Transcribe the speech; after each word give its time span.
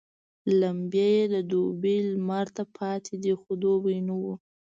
لمبې 0.59 1.07
يې 1.15 1.23
د 1.33 1.35
دوبي 1.51 1.95
لمر 2.11 2.45
ته 2.55 2.63
پاتېدې 2.75 3.33
خو 3.41 3.51
دوبی 3.61 3.97
نه 4.07 4.15
وو. 4.21 4.33